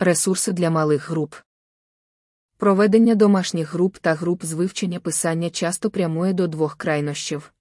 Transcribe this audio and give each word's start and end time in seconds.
Ресурси 0.00 0.52
для 0.52 0.70
малих 0.70 1.10
груп. 1.10 1.34
Проведення 2.56 3.14
домашніх 3.14 3.74
груп 3.74 3.98
та 3.98 4.14
груп 4.14 4.44
з 4.44 4.52
вивчення 4.52 5.00
писання 5.00 5.50
часто 5.50 5.90
прямує 5.90 6.32
до 6.32 6.46
двох 6.46 6.76
крайнощів. 6.76 7.52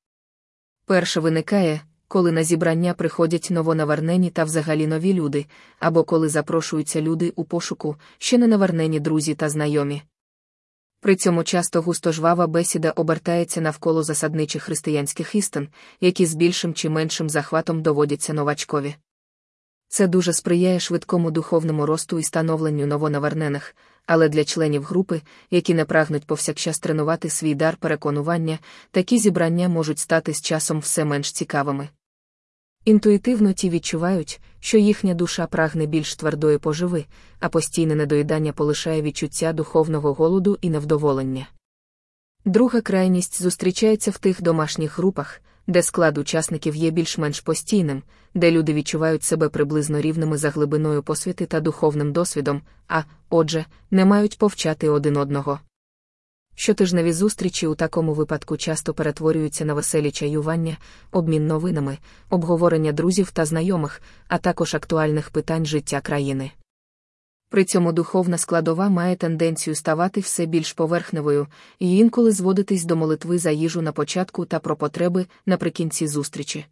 Перше 0.85 1.19
виникає, 1.19 1.81
коли 2.07 2.31
на 2.31 2.43
зібрання 2.43 2.93
приходять 2.93 3.47
новонавернені 3.51 4.29
та 4.29 4.43
взагалі 4.43 4.87
нові 4.87 5.13
люди, 5.13 5.45
або 5.79 6.03
коли 6.03 6.29
запрошуються 6.29 7.01
люди 7.01 7.33
у 7.35 7.43
пошуку, 7.43 7.95
ще 8.17 8.37
не 8.37 8.47
навернені 8.47 8.99
друзі 8.99 9.35
та 9.35 9.49
знайомі. 9.49 10.01
При 10.99 11.15
цьому 11.15 11.43
часто 11.43 11.81
густожвава 11.81 12.47
бесіда 12.47 12.91
обертається 12.91 13.61
навколо 13.61 14.03
засадничих 14.03 14.63
християнських 14.63 15.35
істин, 15.35 15.69
які 16.01 16.25
з 16.25 16.33
більшим 16.33 16.73
чи 16.73 16.89
меншим 16.89 17.29
захватом 17.29 17.81
доводяться 17.81 18.33
новачкові. 18.33 18.95
Це 19.89 20.07
дуже 20.07 20.33
сприяє 20.33 20.79
швидкому 20.79 21.31
духовному 21.31 21.85
росту 21.85 22.19
і 22.19 22.23
становленню 22.23 22.85
новонавернених, 22.85 23.75
але 24.05 24.29
для 24.29 24.43
членів 24.43 24.83
групи, 24.83 25.21
які 25.51 25.73
не 25.73 25.85
прагнуть 25.85 26.25
повсякчас 26.25 26.79
тренувати 26.79 27.29
свій 27.29 27.55
дар 27.55 27.77
переконування, 27.77 28.59
такі 28.91 29.17
зібрання 29.17 29.69
можуть 29.69 29.99
стати 29.99 30.33
з 30.33 30.41
часом 30.41 30.79
все 30.79 31.05
менш 31.05 31.31
цікавими. 31.31 31.89
Інтуїтивно 32.85 33.53
ті 33.53 33.69
відчувають, 33.69 34.41
що 34.59 34.77
їхня 34.77 35.13
душа 35.13 35.47
прагне 35.47 35.85
більш 35.85 36.15
твердої 36.15 36.57
поживи, 36.57 37.05
а 37.39 37.49
постійне 37.49 37.95
недоїдання 37.95 38.53
полишає 38.53 39.01
відчуття 39.01 39.53
духовного 39.53 40.13
голоду 40.13 40.57
і 40.61 40.69
невдоволення. 40.69 41.47
Друга 42.45 42.81
крайність 42.81 43.41
зустрічається 43.41 44.11
в 44.11 44.17
тих 44.17 44.41
домашніх 44.41 44.97
групах, 44.97 45.41
де 45.67 45.83
склад 45.83 46.17
учасників 46.17 46.75
є 46.75 46.89
більш-менш 46.89 47.41
постійним, 47.41 48.03
де 48.33 48.51
люди 48.51 48.73
відчувають 48.73 49.23
себе 49.23 49.49
приблизно 49.49 50.01
рівними 50.01 50.37
за 50.37 50.49
глибиною 50.49 51.03
посвіти 51.03 51.45
та 51.45 51.59
духовним 51.59 52.13
досвідом, 52.13 52.61
а, 52.87 53.03
отже, 53.29 53.65
не 53.91 54.05
мають 54.05 54.37
повчати 54.37 54.89
один 54.89 55.17
одного. 55.17 55.59
Щотижневі 56.55 57.13
зустрічі 57.13 57.67
у 57.67 57.75
такому 57.75 58.13
випадку 58.13 58.57
часто 58.57 58.93
перетворюються 58.93 59.65
на 59.65 59.73
веселі 59.73 60.11
чаювання, 60.11 60.77
обмін 61.11 61.47
новинами, 61.47 61.97
обговорення 62.29 62.91
друзів 62.91 63.31
та 63.31 63.45
знайомих, 63.45 64.01
а 64.27 64.37
також 64.37 64.75
актуальних 64.75 65.29
питань 65.29 65.65
життя 65.65 66.01
країни. 66.01 66.51
При 67.49 67.63
цьому 67.65 67.91
духовна 67.91 68.37
складова 68.37 68.89
має 68.89 69.15
тенденцію 69.15 69.75
ставати 69.75 70.19
все 70.19 70.45
більш 70.45 70.73
поверхневою 70.73 71.47
і 71.79 71.97
інколи 71.97 72.31
зводитись 72.31 72.85
до 72.85 72.95
молитви 72.95 73.37
за 73.37 73.51
їжу 73.51 73.81
на 73.81 73.91
початку 73.91 74.45
та 74.45 74.59
про 74.59 74.75
потреби 74.75 75.25
наприкінці 75.45 76.07
зустрічі. 76.07 76.65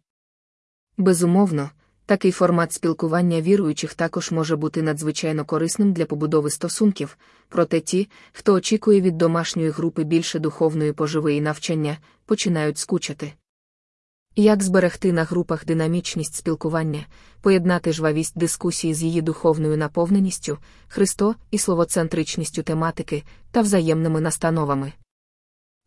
Безумовно, 0.96 1.70
такий 2.06 2.32
формат 2.32 2.72
спілкування 2.72 3.40
віруючих 3.40 3.94
також 3.94 4.30
може 4.30 4.56
бути 4.56 4.82
надзвичайно 4.82 5.44
корисним 5.44 5.92
для 5.92 6.06
побудови 6.06 6.50
стосунків, 6.50 7.18
проте 7.48 7.80
ті, 7.80 8.08
хто 8.32 8.54
очікує 8.54 9.00
від 9.00 9.18
домашньої 9.18 9.70
групи 9.70 10.04
більше 10.04 10.38
духовної 10.38 10.92
поживи 10.92 11.34
і 11.34 11.40
навчання, 11.40 11.98
починають 12.26 12.78
скучати. 12.78 13.32
Як 14.38 14.62
зберегти 14.62 15.12
на 15.12 15.24
групах 15.24 15.64
динамічність 15.64 16.34
спілкування, 16.34 17.06
поєднати 17.40 17.92
жвавість 17.92 18.38
дискусії 18.38 18.94
з 18.94 19.02
її 19.02 19.22
духовною 19.22 19.76
наповненістю, 19.76 20.58
Христо 20.88 21.34
і 21.50 21.58
словоцентричністю 21.58 22.62
тематики 22.62 23.22
та 23.50 23.60
взаємними 23.60 24.20
настановами? 24.20 24.92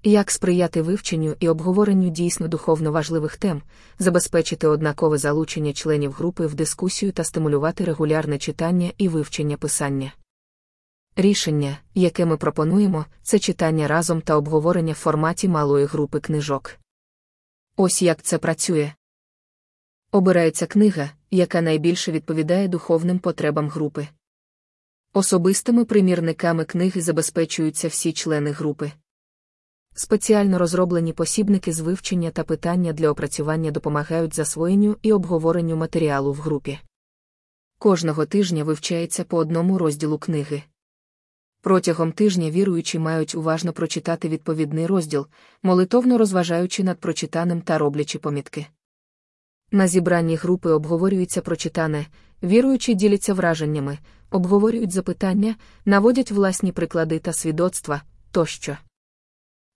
Як 0.04 0.32
сприяти 0.32 0.82
вивченню 0.82 1.36
і 1.40 1.50
обговоренню 1.50 2.10
дійсно 2.10 2.48
духовно 2.48 2.92
важливих 2.92 3.38
тем, 3.38 3.62
забезпечити 4.00 4.68
однакове 4.68 5.18
залучення 5.18 5.74
членів 5.74 6.12
групи 6.12 6.48
в 6.48 6.54
дискусію 6.54 7.12
та 7.12 7.24
стимулювати 7.24 7.84
регулярне 7.84 8.38
читання 8.38 8.92
і 8.98 9.08
вивчення 9.08 9.58
писання? 9.58 10.14
Рішення, 11.16 11.78
яке 11.96 12.26
ми 12.26 12.38
пропонуємо, 12.38 13.06
це 13.24 13.40
читання 13.40 13.88
разом 13.88 14.22
та 14.22 14.36
обговорення 14.36 14.94
в 14.94 14.96
форматі 14.96 15.48
малої 15.48 15.86
групи 15.86 16.20
книжок. 16.20 16.80
Ось 17.82 18.02
як 18.02 18.22
це 18.22 18.38
працює. 18.38 18.92
Обирається 20.12 20.66
книга, 20.66 21.12
яка 21.32 21.62
найбільше 21.62 22.12
відповідає 22.12 22.68
духовним 22.68 23.20
потребам 23.20 23.70
групи. 23.70 24.08
Особистими 25.14 25.86
примірниками 25.86 26.66
книги 26.66 27.02
забезпечуються 27.02 27.88
всі 27.88 28.14
члени 28.14 28.52
групи. 28.52 28.92
Спеціально 29.96 30.60
розроблені 30.60 31.14
посібники 31.14 31.74
з 31.74 31.80
вивчення 31.80 32.32
та 32.32 32.44
питання 32.44 32.94
для 32.94 33.10
опрацювання 33.10 33.72
допомагають 33.72 34.36
засвоєнню 34.36 34.98
і 35.02 35.14
обговоренню 35.14 35.76
матеріалу 35.76 36.34
в 36.34 36.38
групі. 36.38 36.80
Кожного 37.78 38.26
тижня 38.26 38.64
вивчається 38.64 39.24
по 39.24 39.38
одному 39.38 39.78
розділу 39.78 40.18
книги. 40.18 40.64
Протягом 41.62 42.12
тижня 42.12 42.50
віруючі 42.50 43.00
мають 43.00 43.36
уважно 43.36 43.74
прочитати 43.74 44.30
відповідний 44.30 44.86
розділ, 44.86 45.28
молитовно 45.64 46.18
розважаючи 46.18 46.84
над 46.84 47.00
прочитаним 47.00 47.62
та 47.62 47.78
роблячи 47.78 48.20
помітки. 48.20 48.66
На 49.72 49.88
зібранні 49.88 50.36
групи 50.36 50.70
обговорюється 50.70 51.42
прочитане, 51.42 52.06
віруючі 52.44 52.94
діляться 52.94 53.34
враженнями, 53.34 53.98
обговорюють 54.32 54.92
запитання, 54.92 55.56
наводять 55.86 56.32
власні 56.32 56.72
приклади 56.72 57.20
та 57.20 57.34
свідоцтва 57.34 58.02
тощо. 58.32 58.78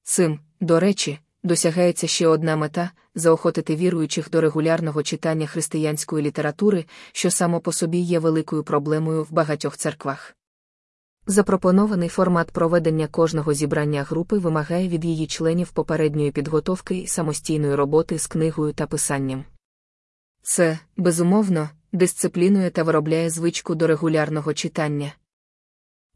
Цим, 0.03 0.39
до 0.59 0.79
речі, 0.79 1.19
досягається 1.43 2.07
ще 2.07 2.27
одна 2.27 2.55
мета 2.55 2.91
заохотити 3.15 3.75
віруючих 3.75 4.29
до 4.29 4.41
регулярного 4.41 5.03
читання 5.03 5.47
християнської 5.47 6.25
літератури, 6.25 6.85
що 7.11 7.31
само 7.31 7.59
по 7.59 7.71
собі 7.71 7.97
є 7.97 8.19
великою 8.19 8.63
проблемою 8.63 9.23
в 9.23 9.31
багатьох 9.31 9.77
церквах. 9.77 10.35
Запропонований 11.27 12.09
формат 12.09 12.51
проведення 12.51 13.07
кожного 13.07 13.53
зібрання 13.53 14.03
групи 14.03 14.37
вимагає 14.37 14.87
від 14.87 15.05
її 15.05 15.27
членів 15.27 15.71
попередньої 15.71 16.31
підготовки 16.31 16.97
і 16.97 17.07
самостійної 17.07 17.75
роботи 17.75 18.19
з 18.19 18.27
книгою 18.27 18.73
та 18.73 18.87
писанням. 18.87 19.45
Це, 20.41 20.79
безумовно, 20.97 21.69
дисциплінує 21.91 22.69
та 22.69 22.83
виробляє 22.83 23.29
звичку 23.29 23.75
до 23.75 23.87
регулярного 23.87 24.53
читання. 24.53 25.13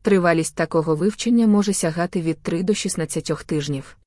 Тривалість 0.02 0.56
такого 0.56 0.96
вивчення 0.96 1.48
може 1.48 1.74
сягати 1.74 2.22
від 2.22 2.42
3 2.42 2.64
до 2.64 2.74
16 2.74 3.46
тижнів. 3.46 3.98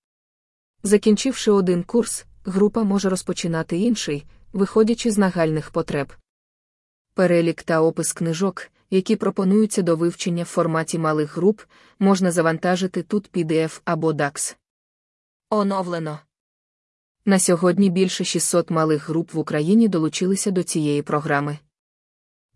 Закінчивши 0.83 1.51
один 1.51 1.83
курс, 1.83 2.27
група 2.45 2.83
може 2.83 3.09
розпочинати 3.09 3.79
інший, 3.79 4.27
виходячи 4.53 5.11
з 5.11 5.19
нагальних 5.19 5.71
потреб. 5.71 6.13
Перелік 7.15 7.63
та 7.63 7.81
опис 7.81 8.13
книжок, 8.13 8.71
які 8.91 9.17
пропонуються 9.17 9.83
до 9.83 9.97
вивчення 9.97 10.43
в 10.43 10.47
форматі 10.47 10.99
малих 10.99 11.37
груп, 11.37 11.61
можна 11.99 12.31
завантажити 12.31 13.03
тут 13.03 13.31
PDF 13.33 13.81
або 13.85 14.13
DAX. 14.13 14.57
Оновлено. 15.51 16.19
На 17.25 17.39
сьогодні 17.39 17.91
більше 17.91 18.25
600 18.25 18.71
малих 18.71 19.09
груп 19.09 19.35
в 19.35 19.39
Україні 19.39 19.89
долучилися 19.89 20.51
до 20.51 20.63
цієї 20.63 21.03
програми. 21.03 21.59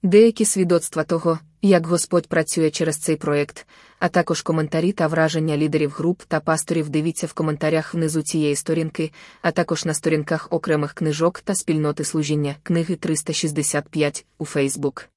Деякі 0.02 0.44
свідоцтва 0.44 1.04
того, 1.04 1.38
як 1.62 1.86
Господь 1.86 2.26
працює 2.26 2.70
через 2.70 2.96
цей 2.96 3.16
проєкт, 3.16 3.66
а 3.98 4.08
також 4.08 4.42
коментарі 4.42 4.92
та 4.92 5.06
враження 5.06 5.56
лідерів 5.56 5.90
груп 5.90 6.22
та 6.22 6.40
пасторів 6.40 6.88
дивіться 6.88 7.26
в 7.26 7.32
коментарях 7.32 7.94
внизу 7.94 8.22
цієї 8.22 8.56
сторінки, 8.56 9.12
а 9.42 9.50
також 9.50 9.84
на 9.84 9.94
сторінках 9.94 10.48
окремих 10.50 10.92
книжок 10.92 11.40
та 11.40 11.54
спільноти 11.54 12.04
служіння 12.04 12.56
книги 12.62 12.96
365 12.96 14.26
у 14.38 14.44
Фейсбук. 14.44 15.13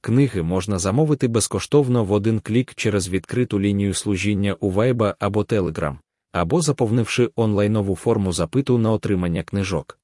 Книги 0.00 0.42
можна 0.42 0.78
замовити 0.78 1.28
безкоштовно 1.28 2.04
в 2.04 2.12
один 2.12 2.40
клік 2.40 2.74
через 2.74 3.08
відкриту 3.08 3.60
лінію 3.60 3.94
служіння 3.94 4.56
у 4.60 4.72
Viber 4.72 5.14
або 5.18 5.42
Telegram, 5.42 5.96
або 6.32 6.60
заповнивши 6.60 7.30
онлайнову 7.36 7.96
форму 7.96 8.32
запиту 8.32 8.78
на 8.78 8.92
отримання 8.92 9.42
книжок. 9.42 9.97